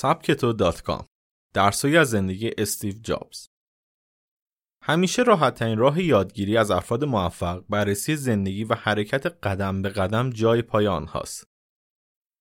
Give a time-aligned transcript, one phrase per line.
[0.00, 1.06] سبکتو dot com
[1.56, 3.48] از زندگی استیو جابز
[4.82, 10.30] همیشه راحت ترین راه یادگیری از افراد موفق بررسی زندگی و حرکت قدم به قدم
[10.30, 11.44] جای پای آنهاست.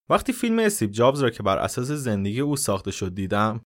[0.09, 3.62] وقتی فیلم استیو جابز را که بر اساس زندگی او ساخته شد دیدم،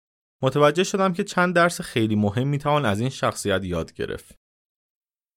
[0.44, 4.36] متوجه شدم که چند درس خیلی مهم می‌توان از این شخصیت یاد گرفت.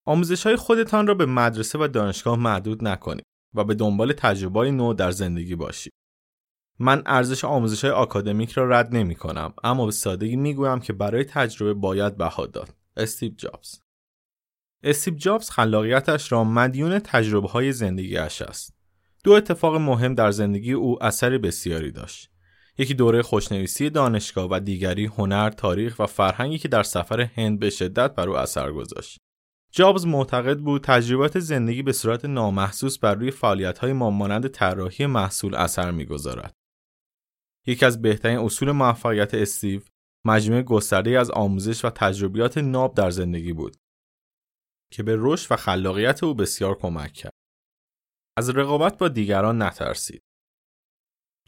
[0.07, 3.25] آموزش های خودتان را به مدرسه و دانشگاه محدود نکنید
[3.55, 5.93] و به دنبال تجربه نو در زندگی باشید.
[6.83, 10.93] من ارزش آموزش های آکادمیک را رد نمی کنم اما به سادگی می گویم که
[10.93, 12.75] برای تجربه باید بها داد.
[12.97, 13.81] استیو جابز
[14.83, 18.75] استیو جابز خلاقیتش را مدیون تجربه های زندگیش است.
[19.25, 22.31] دو اتفاق مهم در زندگی او اثر بسیاری داشت.
[22.79, 27.71] یکی دوره خوشنویسی دانشگاه و دیگری هنر، تاریخ و فرهنگی که در سفر هند به
[27.71, 29.19] شدت بر او اثر گذاشت.
[29.73, 35.91] جابز معتقد بود تجربات زندگی به صورت نامحسوس بر روی فعالیت‌های مانند طراحی محصول اثر
[35.91, 36.62] می‌گذارد.
[37.67, 39.81] یکی از بهترین اصول موفقیت استیو
[40.27, 43.77] مجموعه گسترده از آموزش و تجربیات ناب در زندگی بود
[44.93, 47.33] که به رشد و خلاقیت او بسیار کمک کرد.
[48.37, 50.23] از رقابت با دیگران نترسید.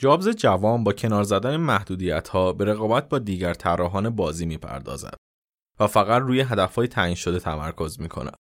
[0.01, 5.17] جابز جوان با کنار زدن محدودیت ها به رقابت با دیگر طراحان بازی می پردازد
[5.81, 8.37] و فقط روی هدفهای تعیین شده تمرکز می کند.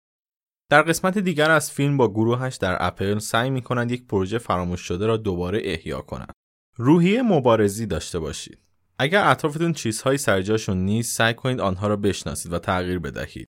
[0.70, 4.80] در قسمت دیگر از فیلم با گروهش در اپل سعی می کنند یک پروژه فراموش
[4.80, 6.32] شده را دوباره احیا کنند.
[6.76, 8.58] روحیه مبارزی داشته باشید.
[8.98, 13.48] اگر اطرافتون چیزهایی سرجاشون نیست سعی کنید آنها را بشناسید و تغییر بدهید.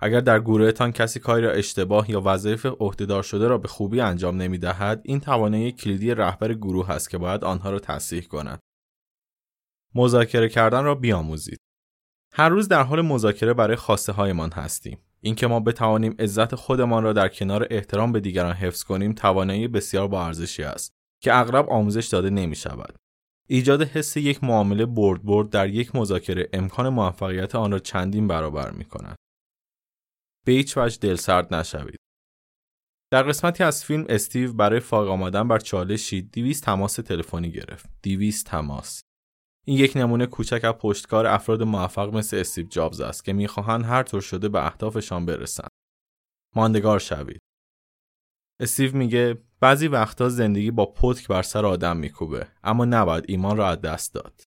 [0.00, 4.36] اگر در گروهتان کسی کاری را اشتباه یا وظایف عهدهدار شده را به خوبی انجام
[4.36, 8.60] نمی دهد، این توانایی کلیدی رهبر گروه است که باید آنها را تصحیح کند.
[9.94, 11.58] مذاکره کردن را بیاموزید.
[12.32, 14.98] هر روز در حال مذاکره برای خواسته هایمان هستیم.
[15.20, 20.08] اینکه ما بتوانیم عزت خودمان را در کنار احترام به دیگران حفظ کنیم توانایی بسیار
[20.08, 20.95] با ارزشی است
[21.26, 22.96] که اغلب آموزش داده نمی شود.
[23.48, 28.70] ایجاد حس یک معامله برد برد در یک مذاکره امکان موفقیت آن را چندین برابر
[28.70, 29.16] می کند.
[30.46, 31.96] به هیچ وجه دلسرد نشوید.
[33.12, 37.90] در قسمتی از فیلم استیو برای فاق آمدن بر چالشی 200 تماس تلفنی گرفت.
[38.02, 39.00] 200 تماس.
[39.66, 44.02] این یک نمونه کوچک از پشتکار افراد موفق مثل استیو جابز است که می‌خواهند هر
[44.02, 45.70] طور شده به اهدافشان برسند.
[46.56, 47.40] ماندگار شوید.
[48.60, 53.68] استیو میگه بعضی وقتا زندگی با پتک بر سر آدم میکوبه اما نباید ایمان را
[53.68, 54.42] از دست داد.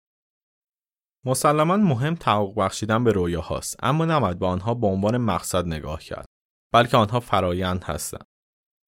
[1.26, 6.26] مسلما مهم تحقق بخشیدن به رویاهاست اما نباید به آنها به عنوان مقصد نگاه کرد
[6.74, 8.26] بلکه آنها فرایند هستند.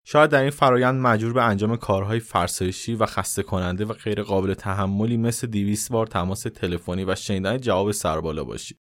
[0.06, 4.54] شاید در این فرایند مجبور به انجام کارهای فرسایشی و خسته کننده و غیر قابل
[4.54, 8.80] تحملی مثل 200 بار تماس تلفنی و شنیدن جواب سربالا باشید.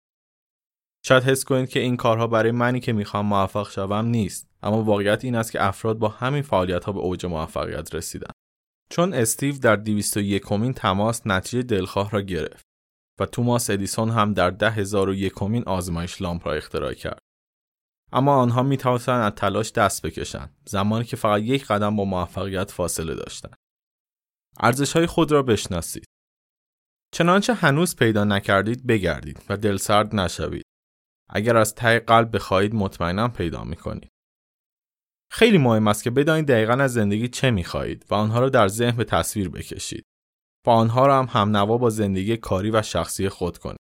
[1.05, 5.25] شاید حس کنید که این کارها برای منی که می‌خوام موفق شوم نیست اما واقعیت
[5.25, 8.31] این است که افراد با همین فعالیت ها به اوج موفقیت رسیدن.
[8.89, 12.65] چون استیو در 201 کمین تماس نتیجه دلخواه را گرفت
[13.19, 17.19] و توماس ادیسون هم در 10001 کمین آزمایش لامپ را اختراع کرد.
[18.11, 22.71] اما آنها می توانند از تلاش دست بکشند زمانی که فقط یک قدم با موفقیت
[22.71, 23.55] فاصله داشتند.
[24.59, 26.05] ارزش های خود را بشناسید.
[27.13, 30.65] چنانچه هنوز پیدا نکردید بگردید و دلسرد نشوید.
[31.29, 34.09] اگر از ته قلب بخواهید مطمئنا پیدا می‌کنید.
[35.31, 38.97] خیلی مهم است که بدانید دقیقا از زندگی چه می‌خواهید و آنها را در ذهن
[38.97, 40.05] به تصویر بکشید
[40.67, 43.79] و آنها را هم همنوا با زندگی کاری و شخصی خود کنید.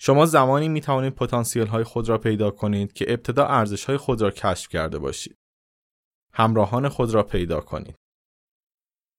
[0.00, 4.22] شما زمانی می توانید پتانسیل های خود را پیدا کنید که ابتدا ارزش های خود
[4.22, 5.36] را کشف کرده باشید.
[6.32, 7.94] همراهان خود را پیدا کنید.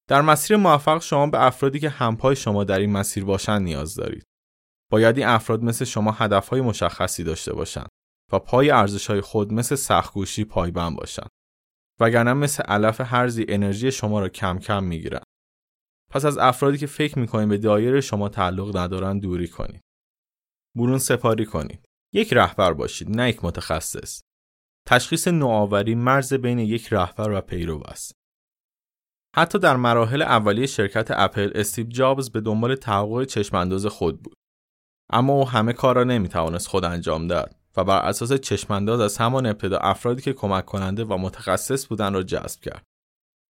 [0.10, 4.24] در مسیر موفق شما به افرادی که همپای شما در این مسیر باشند نیاز دارید.
[4.92, 7.90] باید این افراد مثل شما هدفهای مشخصی داشته باشند
[8.32, 8.70] و پای
[9.08, 11.30] های خود مثل سختگوشی پایبند باشند
[12.00, 15.24] وگرنه مثل علف هرزی انرژی شما را کم کم می‌گیرند
[16.12, 19.82] پس از افرادی که فکر می‌کنید به دایره شما تعلق ندارند دوری کنید
[20.78, 24.22] برون سپاری کنید یک رهبر باشید نه یک متخصص.
[24.88, 28.12] تشخیص نوآوری مرز بین یک رهبر و پیرو است.
[29.36, 34.34] حتی در مراحل اولیه شرکت اپل استیو جابز به دنبال تحقق چشمانداز خود بود.
[35.14, 37.61] اما او همه کار را نمی‌توانست خود انجام داد.
[37.78, 42.24] و بر اساس چشمانداز از همان ابتدا افرادی که کمک کننده و متخصص بودند را
[42.24, 42.84] جذب کرد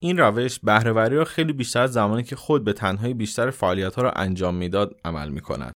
[0.03, 4.03] این روش بهرهوری را خیلی بیشتر از زمانی که خود به تنهایی بیشتر فعالیت ها
[4.03, 5.73] را انجام می‌داد عمل می کند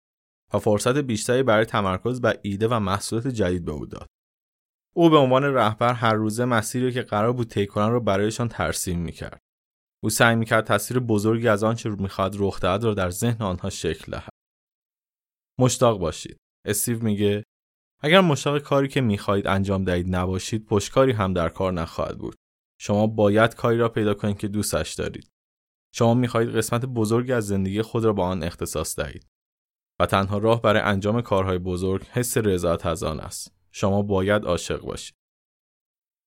[0.54, 4.06] و فرصت بیشتری برای تمرکز بر ایده و محصولات جدید به او داد.
[4.94, 9.38] او به عنوان رهبر هر روزه مسیری که قرار بود طی را برایشان ترسیم می‌کرد.
[10.02, 14.12] او سعی می‌کرد تصویر بزرگی از آنچه می‌خواهد رخ دهد را در ذهن آنها شکل
[14.12, 14.32] دهد.
[15.60, 16.36] مشتاق باشید.
[16.66, 17.44] استیو میگه
[18.02, 22.34] اگر مشتاق کاری که می‌خواهید انجام دهید نباشید پشتکاری هم در کار نخواهد بود.
[22.80, 25.28] شما باید کاری را پیدا کنید که دوستش دارید.
[25.94, 29.26] شما می‌خواهید قسمت بزرگی از زندگی خود را با آن اختصاص دهید
[30.00, 34.80] و تنها راه برای انجام کارهای بزرگ حس رضایت از آن است شما باید عاشق
[34.80, 35.14] باشید